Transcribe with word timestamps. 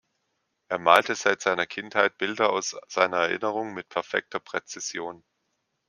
Er 0.67 0.79
malte 0.79 1.13
seit 1.13 1.41
seiner 1.41 1.67
Kindheit 1.67 2.17
Bilder 2.17 2.49
aus 2.51 2.75
seiner 2.87 3.17
Erinnerung 3.17 3.75
mit 3.75 3.87
perfekter 3.87 4.39
Präzision. 4.39 5.23